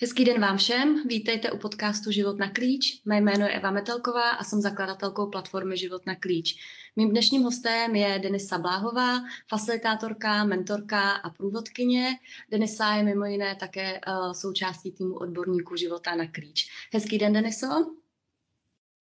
[0.00, 3.02] Hezký den vám všem, vítejte u podcastu Život na klíč.
[3.04, 6.56] Mé jméno je Eva Metelková a jsem zakladatelkou platformy Život na klíč.
[6.96, 12.08] Mým dnešním hostem je Denisa Bláhová, facilitátorka, mentorka a průvodkyně.
[12.50, 16.70] Denisa je mimo jiné také uh, součástí týmu odborníků Života na klíč.
[16.92, 17.66] Hezký den, Deniso.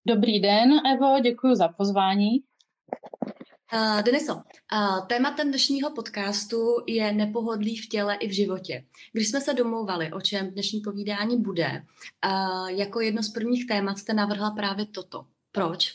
[0.07, 2.31] Dobrý den, Evo, děkuji za pozvání.
[3.75, 8.85] Uh, Deniso, uh, tématem dnešního podcastu je nepohodlí v těle i v životě.
[9.13, 11.83] Když jsme se domlouvali, o čem dnešní povídání bude,
[12.27, 15.25] uh, jako jedno z prvních témat jste navrhla právě toto.
[15.53, 15.93] Proč?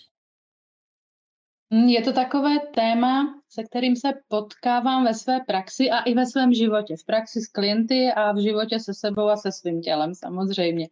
[1.73, 6.25] Hm, je to takové téma, se kterým se potkávám ve své praxi a i ve
[6.25, 6.95] svém životě.
[7.01, 10.87] V praxi s klienty a v životě se sebou a se svým tělem samozřejmě.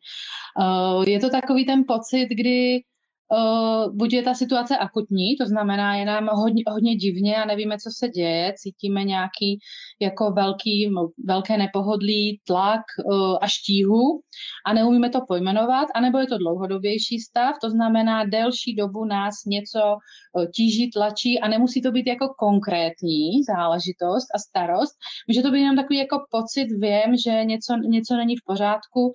[1.07, 2.83] Je to takový ten pocit, kdy
[3.31, 7.75] Uh, buď je ta situace akutní, to znamená, je nám hodně, hodně divně a nevíme,
[7.77, 9.59] co se děje, cítíme nějaký
[10.01, 10.89] jako velký,
[11.25, 14.21] velké nepohodlí, tlak uh, a štíhu
[14.65, 19.79] a neumíme to pojmenovat, anebo je to dlouhodobější stav, to znamená, delší dobu nás něco
[19.79, 24.95] uh, tíží, tlačí a nemusí to být jako konkrétní záležitost a starost,
[25.27, 29.13] může to být jenom takový jako pocit, vím, že něco, něco není v pořádku,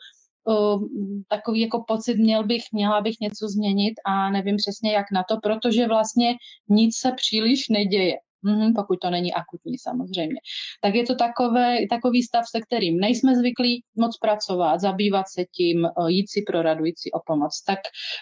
[1.28, 5.36] takový jako pocit, měl bych, měla bych něco změnit a nevím přesně jak na to,
[5.42, 6.34] protože vlastně
[6.68, 8.16] nic se příliš neděje.
[8.44, 10.40] Mm, pokud to není akutní samozřejmě.
[10.80, 15.88] Tak je to takové, takový stav, se kterým nejsme zvyklí moc pracovat, zabývat se tím,
[16.08, 17.62] jít si pro radu, jít si o pomoc.
[17.66, 17.78] Tak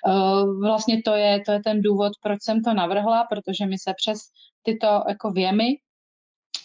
[0.07, 3.95] uh, vlastně to je, to je ten důvod, proč jsem to navrhla, protože my se
[3.97, 4.19] přes
[4.63, 5.67] tyto jako věmy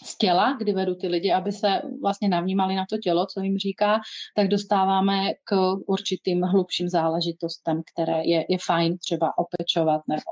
[0.04, 3.58] z těla, kdy vedu ty lidi, aby se vlastně navnímali na to tělo, co jim
[3.58, 4.00] říká,
[4.36, 10.30] tak dostáváme k určitým hlubším záležitostem, které je, je fajn třeba opečovat nebo,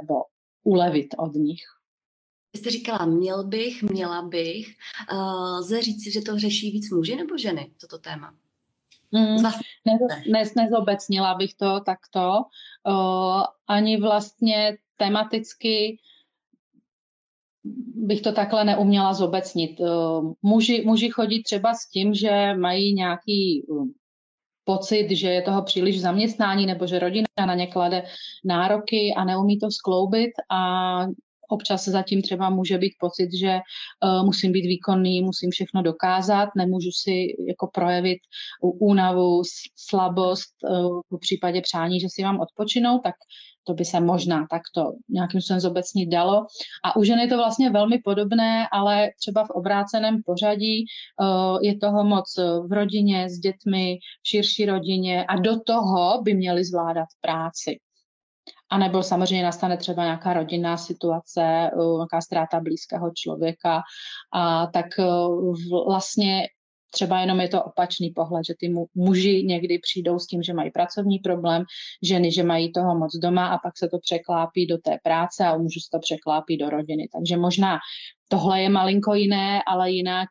[0.00, 0.14] nebo
[0.64, 1.62] ulevit od nich.
[2.54, 4.66] Vy jste říkala, měl bych, měla bych.
[5.12, 8.34] Uh, lze říct, že to řeší víc muži nebo ženy, toto téma?
[9.12, 9.42] Mm,
[10.32, 12.42] ne, nezobecnila bych to takto.
[12.88, 15.98] Uh, ani vlastně tematicky
[17.94, 19.80] bych to takhle neuměla zobecnit.
[19.80, 19.84] Eh,
[20.42, 23.88] muži, muži chodí třeba s tím, že mají nějaký eh,
[24.64, 28.04] pocit, že je toho příliš zaměstnání nebo že rodina na ně klade
[28.44, 31.06] nároky a neumí to skloubit a
[31.48, 33.58] občas zatím třeba může být pocit, že
[34.04, 38.18] uh, musím být výkonný, musím všechno dokázat, nemůžu si jako projevit
[38.62, 39.42] únavu,
[39.76, 40.54] slabost,
[41.10, 43.14] v případě přání, že si mám odpočinout, tak
[43.64, 46.46] to by se možná takto nějakým způsobem zobecnit dalo.
[46.84, 50.84] A u žen je to vlastně velmi podobné, ale třeba v obráceném pořadí
[51.20, 52.36] uh, je toho moc
[52.68, 57.78] v rodině, s dětmi, v širší rodině a do toho by měli zvládat práci.
[58.70, 63.82] A nebo samozřejmě nastane třeba nějaká rodinná situace, nějaká ztráta blízkého člověka,
[64.32, 64.86] a tak
[65.86, 66.42] vlastně
[66.94, 70.70] třeba jenom je to opačný pohled, že ty muži někdy přijdou s tím, že mají
[70.70, 71.64] pracovní problém,
[72.02, 75.58] ženy, že mají toho moc doma a pak se to překlápí do té práce a
[75.58, 77.08] mužů se to překlápí do rodiny.
[77.12, 77.78] Takže možná
[78.28, 80.28] tohle je malinko jiné, ale jinak,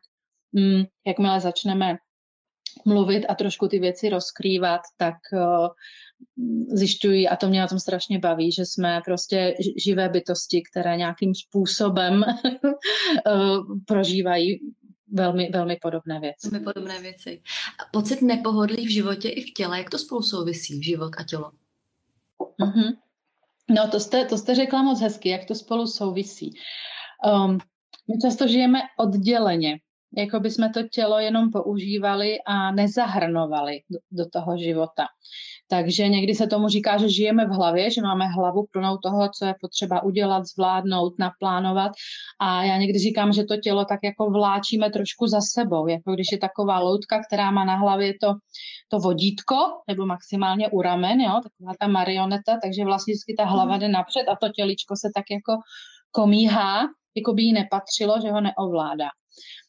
[0.58, 1.96] hm, jakmile začneme
[2.84, 5.68] mluvit a trošku ty věci rozkrývat, tak uh,
[6.76, 9.54] zjišťují, a to mě na tom strašně baví, že jsme prostě
[9.84, 14.60] živé bytosti, které nějakým způsobem uh, prožívají
[15.14, 16.50] velmi, velmi podobné věci.
[16.50, 17.42] Velmi podobné věci.
[17.92, 21.50] Pocit nepohodlí v životě i v těle, jak to spolu souvisí, život a tělo?
[22.60, 22.96] Mm-hmm.
[23.70, 26.54] No, to jste, to jste řekla moc hezky, jak to spolu souvisí.
[27.26, 27.58] Um,
[28.08, 29.78] my často žijeme odděleně,
[30.16, 35.06] jako by jsme to tělo jenom používali a nezahrnovali do, do toho života.
[35.70, 39.44] Takže někdy se tomu říká, že žijeme v hlavě, že máme hlavu plnou toho, co
[39.44, 41.92] je potřeba udělat, zvládnout, naplánovat.
[42.40, 46.26] A já někdy říkám, že to tělo tak jako vláčíme trošku za sebou, jako když
[46.32, 48.34] je taková loutka, která má na hlavě to,
[48.88, 49.56] to vodítko,
[49.88, 54.24] nebo maximálně u ramen, jo, taková ta marioneta, takže vlastně vždycky ta hlava jde napřed
[54.28, 55.52] a to těličko se tak jako
[56.10, 56.80] komíhá,
[57.16, 59.08] jako by jí nepatřilo, že ho neovládá.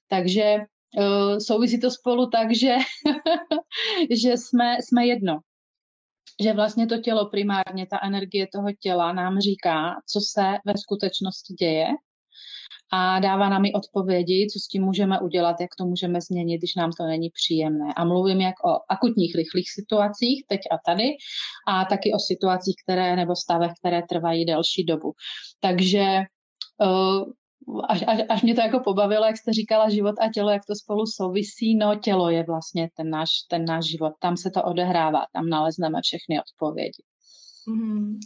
[0.07, 0.55] Takže
[0.97, 2.75] uh, souvisí to spolu tak, že,
[4.23, 5.39] že jsme, jsme jedno
[6.43, 11.53] že vlastně to tělo primárně, ta energie toho těla nám říká, co se ve skutečnosti
[11.53, 11.87] děje
[12.91, 16.75] a dává nám i odpovědi, co s tím můžeme udělat, jak to můžeme změnit, když
[16.75, 17.93] nám to není příjemné.
[17.95, 21.03] A mluvím jak o akutních, rychlých situacích, teď a tady,
[21.67, 25.13] a taky o situacích, které nebo stavech, které trvají delší dobu.
[25.59, 26.05] Takže
[26.81, 27.23] uh,
[27.89, 30.75] až, až, až mě to jako pobavilo, jak jste říkala, život a tělo, jak to
[30.75, 35.25] spolu souvisí, no tělo je vlastně ten náš, ten náš život, tam se to odehrává,
[35.33, 37.03] tam nalezneme všechny odpovědi.
[37.67, 38.19] Mm-hmm.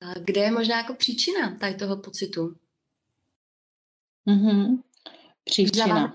[0.00, 2.54] A kde je možná jako příčina tady toho pocitu?
[4.28, 4.82] Mm-hmm.
[5.44, 6.14] Příčina.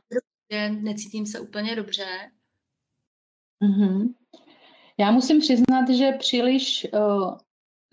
[0.52, 2.06] Že necítím se úplně dobře
[3.62, 4.14] Mm-hmm.
[4.98, 7.38] Já musím přiznat, že příliš uh,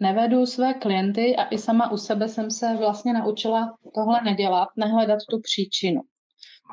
[0.01, 5.19] nevedu své klienty a i sama u sebe jsem se vlastně naučila tohle nedělat, nehledat
[5.31, 6.01] tu příčinu.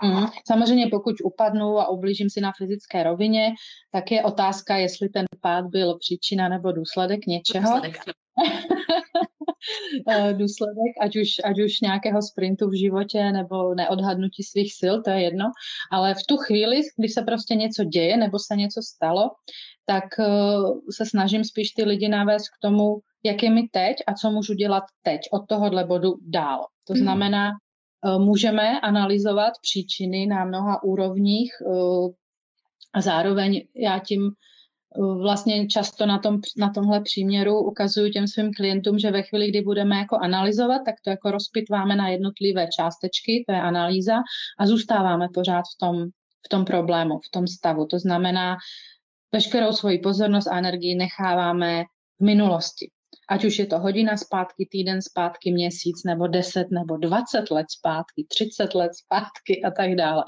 [0.03, 0.25] Mm.
[0.47, 3.49] Samozřejmě pokud upadnu a ublížím si na fyzické rovině,
[3.91, 7.73] tak je otázka, jestli ten pád byl příčina nebo důsledek něčeho.
[7.73, 7.99] Důsledek.
[10.09, 15.09] Eh, důsledek, ať už, ať už nějakého sprintu v životě nebo neodhadnutí svých sil, to
[15.09, 15.45] je jedno.
[15.91, 19.31] Ale v tu chvíli, když se prostě něco děje nebo se něco stalo,
[19.85, 24.13] tak uh, se snažím spíš ty lidi navést k tomu, jak je mi teď a
[24.13, 26.65] co můžu dělat teď od tohohle bodu dál.
[26.87, 27.03] To mhm.
[27.03, 31.51] znamená, uh, můžeme analyzovat příčiny na mnoha úrovních
[32.93, 34.31] a zároveň já tím
[34.97, 39.61] vlastně často na, tom, na tomhle příměru ukazuju těm svým klientům, že ve chvíli, kdy
[39.61, 44.15] budeme jako analyzovat, tak to jako rozpitváme na jednotlivé částečky, to je analýza,
[44.59, 46.05] a zůstáváme pořád v tom,
[46.45, 47.85] v tom problému, v tom stavu.
[47.85, 48.57] To znamená,
[49.31, 51.83] veškerou svoji pozornost a energii necháváme
[52.19, 52.91] v minulosti.
[53.33, 58.25] Ať už je to hodina zpátky, týden zpátky, měsíc, nebo 10, nebo 20 let zpátky,
[58.29, 60.23] 30 let zpátky a tak dále.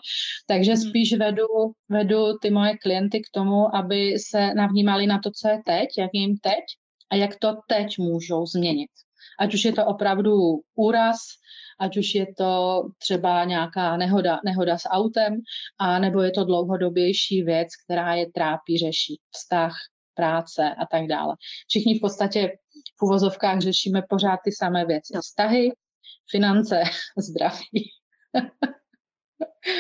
[0.48, 0.82] Takže hmm.
[0.82, 1.48] spíš vedu,
[1.90, 6.10] vedu ty moje klienty k tomu, aby se navnímali na to, co je teď, jak
[6.14, 6.64] jim teď
[7.12, 8.90] a jak to teď můžou změnit.
[9.40, 10.34] Ať už je to opravdu
[10.76, 11.18] úraz,
[11.80, 15.42] ať už je to třeba nějaká nehoda, nehoda s autem,
[15.80, 19.74] a nebo je to dlouhodobější věc, která je trápí, řeší vztah,
[20.16, 21.36] práce a tak dále.
[21.68, 22.58] Všichni v podstatě
[23.00, 25.14] v uvozovkách řešíme pořád ty samé věci.
[25.22, 25.72] Vztahy,
[26.32, 26.84] finance,
[27.18, 27.92] zdraví.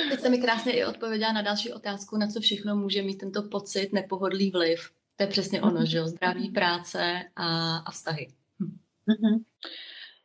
[0.10, 3.44] Teď jste mi krásně i odpověděla na další otázku, na co všechno může mít tento
[3.44, 4.90] pocit nepohodlý vliv.
[5.16, 6.08] To je přesně ono, že jo?
[6.08, 8.28] Zdraví, práce a, a vztahy.
[8.60, 8.78] Hm.
[9.08, 9.44] Mm-hmm.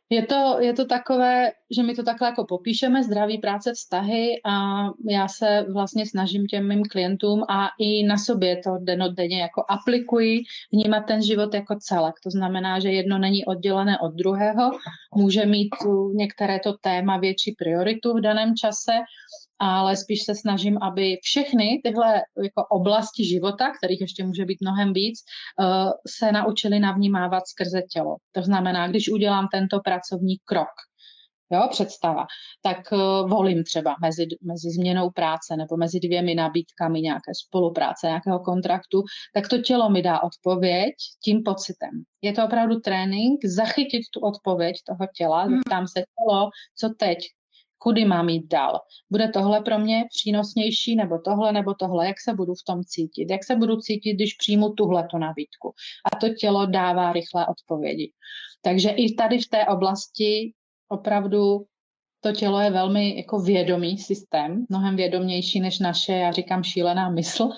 [0.09, 4.85] Je to, je to takové, že my to takhle jako popíšeme, zdraví, práce, vztahy a
[5.09, 10.39] já se vlastně snažím těm mým klientům a i na sobě to denodenně jako aplikuji,
[10.71, 12.15] vnímat ten život jako celek.
[12.23, 14.71] To znamená, že jedno není oddělené od druhého,
[15.15, 15.69] může mít
[16.13, 18.91] některé to téma větší prioritu v daném čase
[19.63, 24.93] ale spíš se snažím, aby všechny tyhle jako oblasti života, kterých ještě může být mnohem
[24.93, 25.65] víc, eh,
[26.07, 28.15] se naučili navnímávat skrze tělo.
[28.31, 30.73] To znamená, když udělám tento pracovní krok,
[31.51, 32.25] jo, představa,
[32.61, 38.39] tak uh, volím třeba mezi, mezi změnou práce nebo mezi dvěmi nabídkami nějaké spolupráce, nějakého
[38.39, 39.03] kontraktu,
[39.33, 41.89] tak to tělo mi dá odpověď tím pocitem.
[42.21, 45.57] Je to opravdu trénink, zachytit tu odpověď toho těla, hmm.
[45.57, 47.17] zeptám se tělo, co teď,
[47.77, 48.79] kudy mám jít dál.
[49.09, 53.31] Bude tohle pro mě přínosnější, nebo tohle, nebo tohle, jak se budu v tom cítit,
[53.31, 55.73] jak se budu cítit, když přijmu tuhle tu nabídku.
[56.13, 58.11] A to tělo dává rychlé odpovědi.
[58.61, 60.53] Takže i tady v té oblasti
[60.91, 61.65] opravdu
[62.23, 67.49] to tělo je velmi jako vědomý systém, mnohem vědomější než naše, já říkám, šílená mysl.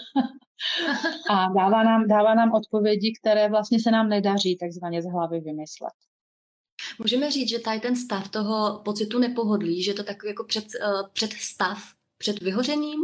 [1.30, 5.94] a dává nám, dává nám odpovědi, které vlastně se nám nedaří takzvaně z hlavy vymyslet.
[7.00, 11.10] Můžeme říct, že tady ten stav toho pocitu nepohodlí, že to takový jako před, uh,
[11.14, 11.78] před stav,
[12.18, 13.00] před vyhořením?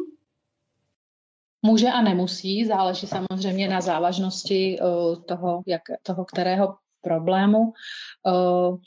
[1.62, 7.60] Může a nemusí, záleží samozřejmě na závažnosti uh, toho, jak, toho kterého problému.
[7.60, 8.78] Uh,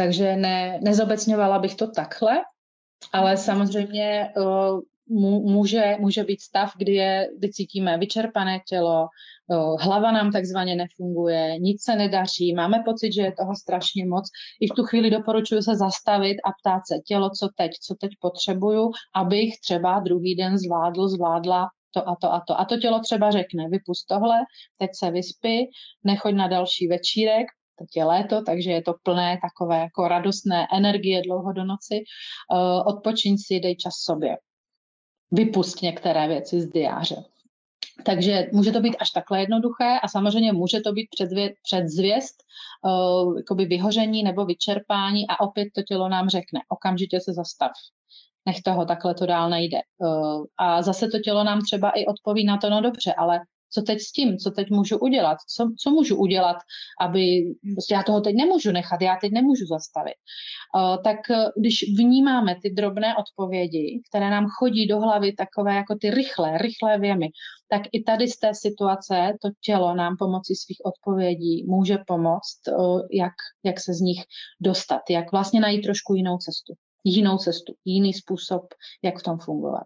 [0.00, 2.40] takže ne, nezobecňovala bych to takhle,
[3.12, 4.80] ale samozřejmě uh,
[5.52, 9.08] může, může být stav, kdy, je, kdy cítíme vyčerpané tělo,
[9.80, 14.24] hlava nám takzvaně nefunguje, nic se nedaří, máme pocit, že je toho strašně moc.
[14.60, 18.10] I v tu chvíli doporučuji se zastavit a ptát se tělo, co teď, co teď
[18.20, 22.60] potřebuju, abych třeba druhý den zvládl, zvládla to a to a to.
[22.60, 24.36] A to tělo třeba řekne, vypust tohle,
[24.78, 25.70] teď se vyspí,
[26.04, 27.46] nechoď na další večírek,
[27.80, 32.04] teď je léto, takže je to plné takové jako radostné energie dlouho do noci.
[32.86, 34.36] Odpočiň si, dej čas sobě
[35.32, 37.24] vypust některé věci z diáře.
[38.04, 42.36] Takže může to být až takhle jednoduché a samozřejmě může to být předzvě, předzvěst,
[43.50, 47.70] uh, vyhoření nebo vyčerpání a opět to tělo nám řekne, okamžitě se zastav.
[48.46, 49.78] Nech toho, takhle to dál nejde.
[49.98, 53.40] Uh, a zase to tělo nám třeba i odpoví na to, no dobře, ale
[53.70, 56.56] co teď s tím, co teď můžu udělat, co, co můžu udělat,
[57.00, 60.14] aby, prostě já toho teď nemůžu nechat, já teď nemůžu zastavit.
[60.76, 65.94] Uh, tak uh, když vnímáme ty drobné odpovědi, které nám chodí do hlavy, takové jako
[66.00, 67.28] ty rychlé, rychlé věmy,
[67.70, 73.00] tak i tady z té situace to tělo nám pomocí svých odpovědí může pomoct, uh,
[73.12, 73.32] jak,
[73.64, 74.22] jak se z nich
[74.60, 76.74] dostat, jak vlastně najít trošku jinou cestu.
[77.04, 78.62] Jinou cestu, jiný způsob,
[79.02, 79.84] jak v tom fungovat.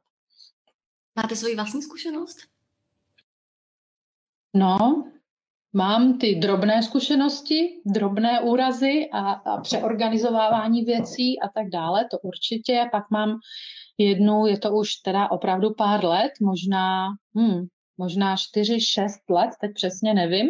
[1.17, 2.54] Máte svoji vlastní zkušenost?
[4.55, 5.05] No,
[5.73, 12.89] mám ty drobné zkušenosti, drobné úrazy a, a přeorganizovávání věcí a tak dále, to určitě.
[12.93, 13.39] Pak mám
[13.99, 17.67] jednu, je to už teda opravdu pár let, možná, hmm,
[17.99, 20.49] možná 4-6 let, teď přesně nevím.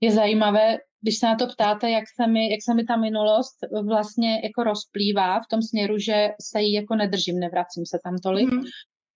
[0.00, 3.56] Je zajímavé, když se na to ptáte, jak se mi, jak se mi ta minulost
[3.88, 8.52] vlastně jako rozplývá v tom směru, že se jí jako nedržím, nevracím se tam tolik.
[8.52, 8.62] Mm.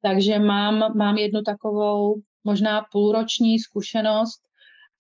[0.03, 4.43] Takže mám, mám jednu takovou možná půlroční zkušenost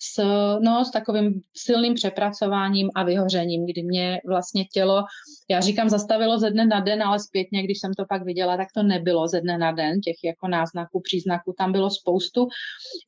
[0.03, 0.23] s,
[0.61, 5.05] no, s takovým silným přepracováním a vyhořením, kdy mě vlastně tělo,
[5.51, 8.69] já říkám, zastavilo ze dne na den, ale zpětně, když jsem to pak viděla, tak
[8.75, 12.49] to nebylo ze dne na den, těch jako náznaků, příznaků tam bylo spoustu,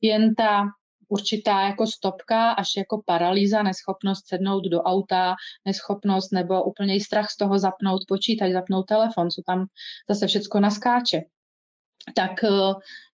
[0.01, 0.63] jen ta
[1.07, 7.37] určitá jako stopka, až jako paralýza, neschopnost sednout do auta, neschopnost nebo úplně strach z
[7.37, 9.65] toho zapnout počítač, zapnout telefon, co tam
[10.09, 11.21] zase všecko naskáče.
[12.15, 12.73] Tak eh,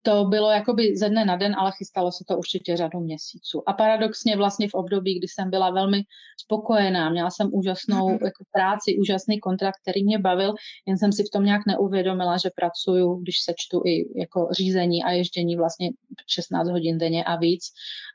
[0.06, 3.64] to bylo jakoby ze dne na den, ale chystalo se to určitě řadu měsíců.
[3.66, 6.02] A paradoxně vlastně v období, kdy jsem byla velmi
[6.40, 8.26] spokojená, měla jsem úžasnou mm-hmm.
[8.26, 10.54] jako práci, úžasný kontrakt, který mě bavil,
[10.86, 15.04] jen jsem si v tom nějak neuvědomila, že pracuju, když se čtu i jako řízení
[15.04, 15.90] a ježdění vlastně
[16.28, 17.64] 16 hodin denně a víc.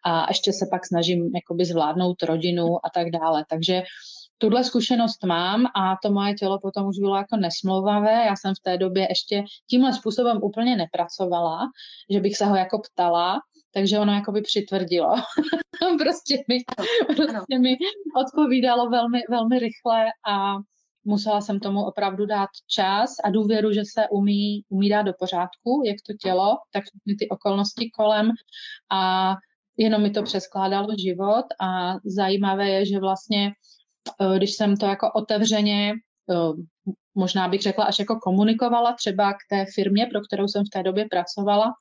[0.05, 3.45] A ještě se pak snažím jakoby zvládnout rodinu a tak dále.
[3.51, 3.83] Takže
[4.41, 8.13] tuhle zkušenost mám a to moje tělo potom už bylo jako nesmlouvavé.
[8.13, 11.61] Já jsem v té době ještě tímhle způsobem úplně nepracovala,
[12.11, 13.41] že bych se ho jako ptala,
[13.75, 15.15] takže ono jako by přitvrdilo.
[15.99, 16.59] prostě, mi,
[17.17, 17.77] prostě mi
[18.17, 20.57] odpovídalo velmi, velmi rychle a
[21.05, 25.83] musela jsem tomu opravdu dát čas a důvěru, že se umí, umí dát do pořádku,
[25.87, 28.31] jak to tělo, tak všechny ty okolnosti kolem
[28.93, 29.35] a
[29.77, 33.53] jenom mi to přeskládalo život a zajímavé je, že vlastně
[34.37, 35.93] když jsem to jako otevřeně,
[36.31, 36.52] eh,
[37.14, 40.83] možná bych řekla, až jako komunikovala třeba k té firmě, pro kterou jsem v té
[40.83, 41.73] době pracovala,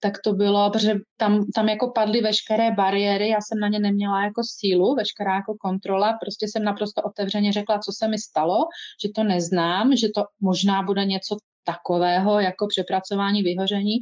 [0.00, 4.24] tak to bylo, protože tam, tam jako padly veškeré bariéry, já jsem na ně neměla
[4.24, 8.56] jako sílu, veškerá jako kontrola, prostě jsem naprosto otevřeně řekla, co se mi stalo,
[9.02, 13.96] že to neznám, že to možná bude něco takového jako přepracování vyhoření.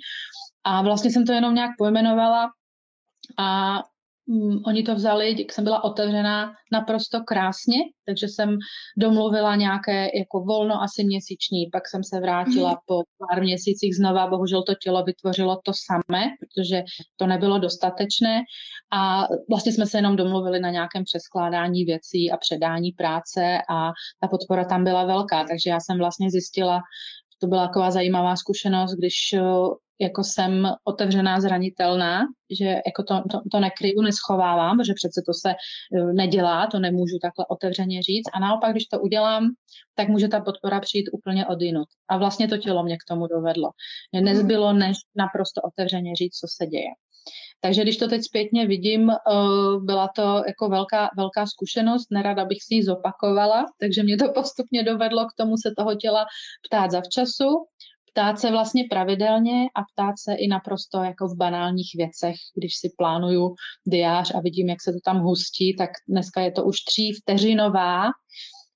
[0.64, 2.50] A vlastně jsem to jenom nějak pojmenovala
[3.38, 3.78] a
[4.66, 8.58] oni to vzali, jak jsem byla otevřená naprosto krásně, takže jsem
[8.96, 12.76] domluvila nějaké jako volno asi měsíční, pak jsem se vrátila mm.
[12.86, 16.82] po pár měsících znova, bohužel to tělo vytvořilo to samé, protože
[17.16, 18.40] to nebylo dostatečné
[18.92, 24.28] a vlastně jsme se jenom domluvili na nějakém přeskládání věcí a předání práce a ta
[24.28, 26.80] podpora tam byla velká, takže já jsem vlastně zjistila,
[27.40, 29.14] to byla taková zajímavá zkušenost, když
[30.00, 32.20] jako jsem otevřená, zranitelná,
[32.60, 37.18] že jako to, to, to nekryju, neschovávám, protože přece to se eh, nedělá, to nemůžu
[37.22, 38.30] takhle otevřeně říct.
[38.34, 39.48] A naopak, když to udělám,
[39.94, 41.88] tak může ta podpora přijít úplně odinut.
[42.08, 43.70] A vlastně to tělo mě k tomu dovedlo.
[44.12, 46.90] Mě nezbylo, než naprosto otevřeně říct, co se děje.
[47.60, 49.16] Takže když to teď zpětně vidím, eh,
[49.80, 54.82] byla to jako velká, velká zkušenost, nerada bych si ji zopakovala, takže mě to postupně
[54.82, 56.26] dovedlo k tomu se toho těla
[56.68, 57.48] ptát zavčasu,
[58.12, 62.92] ptát se vlastně pravidelně a ptát se i naprosto jako v banálních věcech, když si
[62.98, 63.54] plánuju
[63.86, 68.04] diář a vidím, jak se to tam hustí, tak dneska je to už tří vteřinová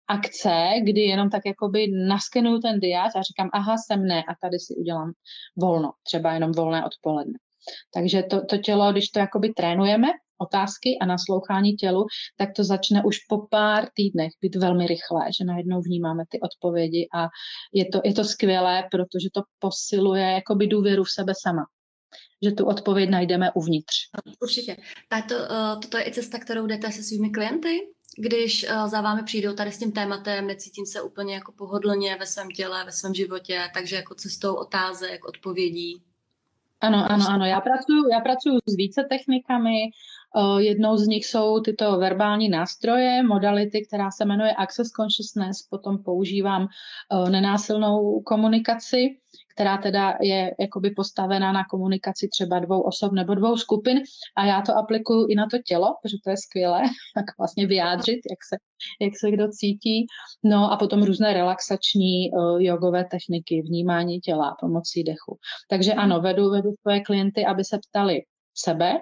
[0.09, 4.59] akce, kdy jenom tak jakoby naskenuju ten diář a říkám, aha, jsem ne a tady
[4.59, 5.13] si udělám
[5.57, 7.39] volno, třeba jenom volné odpoledne.
[7.95, 10.09] Takže to, to tělo, když to jakoby trénujeme,
[10.39, 12.07] otázky a naslouchání tělu,
[12.37, 17.09] tak to začne už po pár týdnech být velmi rychlé, že najednou vnímáme ty odpovědi
[17.15, 17.29] a
[17.73, 21.63] je to, je to skvělé, protože to posiluje jakoby důvěru v sebe sama
[22.45, 23.95] že tu odpověď najdeme uvnitř.
[24.41, 24.77] Určitě.
[25.09, 27.79] Tato, uh, toto je i cesta, kterou jdete se svými klienty?
[28.19, 32.27] Když uh, za vámi přijdou tady s tím tématem, necítím se úplně jako pohodlně ve
[32.27, 36.03] svém těle, ve svém životě, takže jako cestou otázek, odpovědí.
[36.81, 37.45] Ano, ano, ano.
[37.45, 39.91] Já pracuji, já pracuji s více technikami.
[40.59, 45.63] Jednou z nich jsou tyto verbální nástroje, modality, která se jmenuje Access Consciousness.
[45.71, 46.69] Potom používám
[47.31, 49.17] nenásilnou komunikaci,
[49.57, 54.01] která teda je jakoby postavená na komunikaci třeba dvou osob nebo dvou skupin
[54.37, 56.83] a já to aplikuju i na to tělo, protože to je skvělé,
[57.15, 58.57] tak vlastně vyjádřit, jak se,
[59.01, 60.07] jak se kdo cítí.
[60.45, 65.39] No a potom různé relaxační uh, jogové techniky, vnímání těla pomocí dechu.
[65.71, 68.21] Takže ano, vedu, vedu svoje klienty, aby se ptali
[68.55, 68.99] sebe,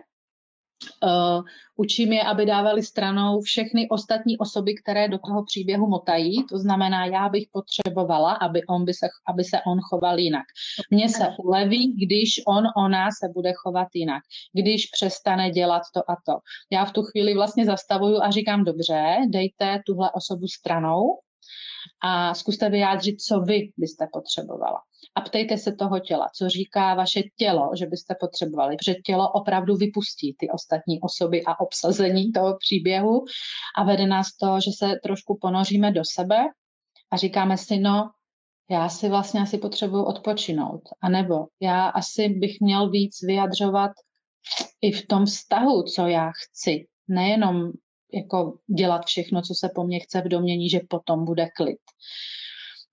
[1.02, 1.42] Uh,
[1.76, 6.46] učím je, aby dávali stranou všechny ostatní osoby, které do toho příběhu motají.
[6.46, 10.44] To znamená, já bych potřebovala, aby, on by se, aby se on choval jinak.
[10.90, 14.22] Mně se uleví, když on, ona se bude chovat jinak.
[14.52, 16.32] Když přestane dělat to a to.
[16.72, 21.18] Já v tu chvíli vlastně zastavuju a říkám, dobře, dejte tuhle osobu stranou
[22.02, 24.80] a zkuste vyjádřit, co vy byste potřebovala
[25.14, 29.76] a ptejte se toho těla, co říká vaše tělo, že byste potřebovali, protože tělo opravdu
[29.76, 33.24] vypustí ty ostatní osoby a obsazení toho příběhu
[33.78, 36.38] a vede nás to, že se trošku ponoříme do sebe
[37.10, 38.10] a říkáme si, no,
[38.70, 40.80] já si vlastně asi potřebuji odpočinout.
[41.02, 43.90] A nebo já asi bych měl víc vyjadřovat
[44.80, 46.86] i v tom vztahu, co já chci.
[47.08, 47.72] Nejenom
[48.12, 51.78] jako dělat všechno, co se po mně chce v domění, že potom bude klid.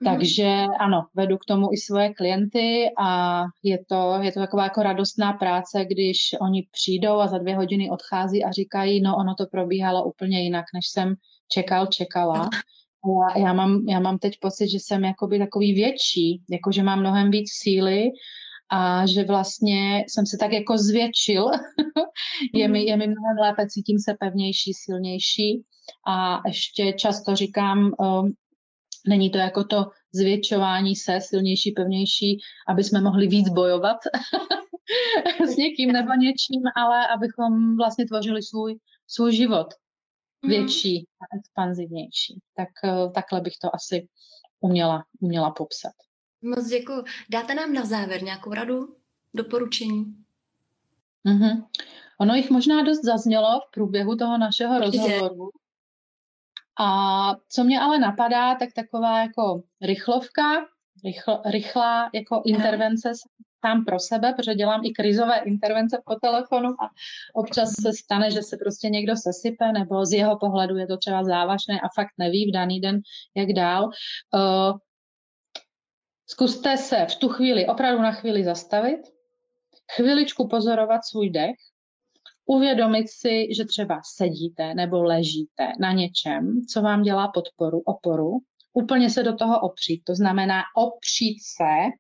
[0.02, 0.16] Mhm.
[0.16, 4.84] Takže ano, vedu k tomu i svoje klienty a je to, je to taková jako
[4.84, 9.46] radostná práce, když oni přijdou a za dvě hodiny odchází a říkají, no ono to
[9.52, 11.16] probíhalo úplně jinak, než jsem
[11.52, 12.50] čekal, čekala.
[13.36, 17.00] Já, já, mám, já mám teď pocit, že jsem jakoby takový větší, jako že mám
[17.00, 18.10] mnohem víc síly
[18.72, 21.46] a že vlastně jsem se tak jako zvětšil.
[22.54, 25.64] je, mi, je mi mnohem lépe, cítím se pevnější, silnější
[26.08, 28.34] a ještě často říkám, um,
[29.08, 32.38] není to jako to zvětšování se, silnější, pevnější,
[32.68, 33.98] aby jsme mohli víc bojovat
[35.48, 38.76] s někým nebo něčím, ale abychom vlastně tvořili svůj,
[39.08, 39.68] svůj život
[40.42, 40.50] mhm.
[40.50, 42.40] větší a expanzivnější.
[42.56, 44.08] Tak uh, takhle bych to asi
[44.60, 45.94] uměla, uměla popsat.
[46.42, 47.04] Moc děkuji.
[47.30, 48.96] Dáte nám na závěr nějakou radu,
[49.34, 50.16] doporučení?
[51.26, 51.66] Mm-hmm.
[52.18, 54.98] Ono jich možná dost zaznělo v průběhu toho našeho Určitě.
[54.98, 55.50] rozhovoru.
[56.80, 60.44] A co mě ale napadá, tak taková jako rychlovka,
[61.06, 63.12] rychl, rychlá jako intervence
[63.66, 66.90] sám pro sebe, protože dělám i krizové intervence po telefonu a
[67.34, 71.24] občas se stane, že se prostě někdo sesype, nebo z jeho pohledu je to třeba
[71.24, 73.02] závažné a fakt neví v daný den,
[73.36, 73.90] jak dál.
[76.32, 79.02] Zkuste se v tu chvíli opravdu na chvíli zastavit,
[79.96, 81.56] chviličku pozorovat svůj dech,
[82.46, 88.32] uvědomit si, že třeba sedíte nebo ležíte na něčem, co vám dělá podporu, oporu,
[88.74, 90.04] úplně se do toho opřít.
[90.04, 91.92] To znamená opřít se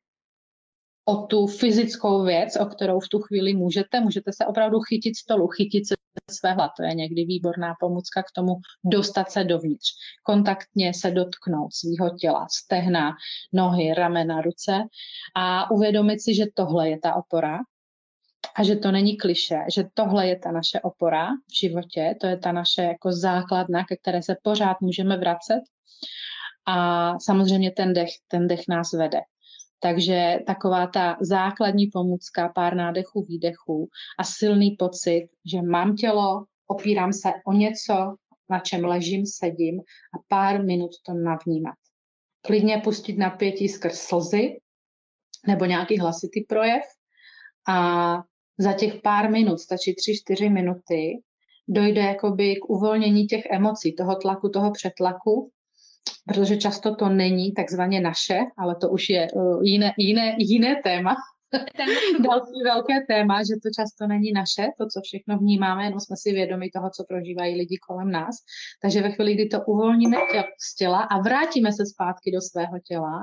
[1.05, 3.99] o tu fyzickou věc, o kterou v tu chvíli můžete.
[3.99, 5.95] Můžete se opravdu chytit stolu, chytit se
[6.31, 6.69] svého.
[6.77, 8.55] To je někdy výborná pomůcka k tomu
[8.85, 9.87] dostat se dovnitř.
[10.23, 13.11] Kontaktně se dotknout svého těla, stehna,
[13.53, 14.83] nohy, ramena, ruce
[15.35, 17.59] a uvědomit si, že tohle je ta opora
[18.55, 22.37] a že to není kliše, že tohle je ta naše opora v životě, to je
[22.37, 25.61] ta naše jako základna, ke které se pořád můžeme vracet
[26.67, 29.19] a samozřejmě ten dech, ten dech nás vede.
[29.83, 33.89] Takže taková ta základní pomůcka, pár nádechů, výdechů
[34.19, 37.93] a silný pocit, že mám tělo, opírám se o něco,
[38.49, 41.75] na čem ležím, sedím a pár minut to navnímat.
[42.41, 44.59] Klidně pustit napětí skrz slzy
[45.47, 46.83] nebo nějaký hlasitý projev
[47.69, 48.17] a
[48.57, 51.21] za těch pár minut, stačí tři, čtyři minuty,
[51.67, 55.51] dojde jakoby k uvolnění těch emocí, toho tlaku, toho přetlaku
[56.27, 61.15] protože často to není takzvaně naše, ale to už je uh, jiné, jiné, jiné téma.
[62.23, 66.31] Další velké téma, že to často není naše, to, co všechno vnímáme, jenom jsme si
[66.31, 68.35] vědomi toho, co prožívají lidi kolem nás.
[68.81, 70.17] Takže ve chvíli, kdy to uvolníme
[70.71, 73.19] z těla a vrátíme se zpátky do svého těla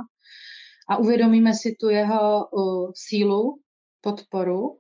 [0.89, 3.59] a uvědomíme si tu jeho uh, sílu,
[4.01, 4.79] podporu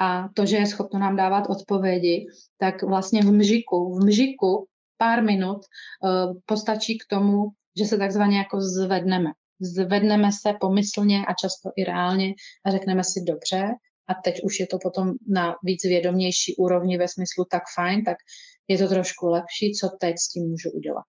[0.00, 2.26] a to, že je schopno nám dávat odpovědi,
[2.58, 4.66] tak vlastně v mžiku, v mžiku
[5.00, 7.44] pár minut uh, postačí k tomu,
[7.78, 9.30] že se takzvaně jako zvedneme.
[9.60, 12.34] Zvedneme se pomyslně a často i reálně
[12.66, 13.62] a řekneme si dobře
[14.08, 18.16] a teď už je to potom na víc vědomější úrovni ve smyslu tak fajn, tak
[18.68, 21.04] je to trošku lepší, co teď s tím můžu udělat.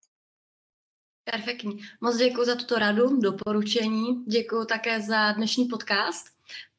[1.24, 1.78] Perfektní.
[2.02, 4.26] Moc děkuji za tuto radu, doporučení.
[4.26, 6.26] Děkuji také za dnešní podcast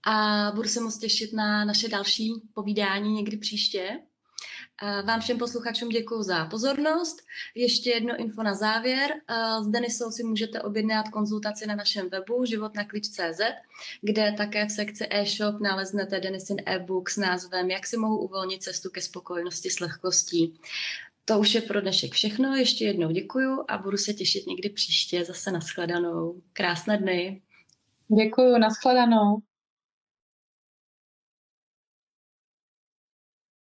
[0.07, 3.98] a budu se moc těšit na naše další povídání někdy příště.
[5.04, 7.16] Vám všem posluchačům děkuji za pozornost.
[7.54, 9.11] Ještě jedno info na závěr.
[9.62, 13.40] S Denisou si můžete objednat konzultaci na našem webu životnaklíč.cz,
[14.00, 18.90] kde také v sekci e-shop naleznete Denisin e-book s názvem Jak si mohu uvolnit cestu
[18.90, 20.61] ke spokojenosti s lehkostí.
[21.24, 22.56] To už je pro dnešek všechno.
[22.56, 26.42] Ještě jednou děkuji a budu se těšit někdy příště zase na shledanou.
[26.52, 27.42] Krásné dny.
[28.08, 29.42] Děkuji, nashledanou.